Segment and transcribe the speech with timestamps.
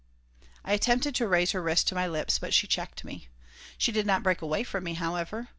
[0.65, 3.27] I attempted to raise her wrist to my lips, but she checked me.
[3.77, 5.49] She did not break away from me, however.